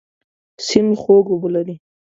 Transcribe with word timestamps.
سیند 0.65 0.93
خوږ 1.01 1.25
اوبه 1.33 1.49
لري. 1.55 1.75